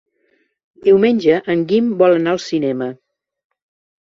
Diumenge 0.87 1.35
en 1.55 1.61
Guim 1.73 1.93
vol 2.01 2.17
anar 2.21 2.35
al 2.37 2.43
cinema. 2.47 2.89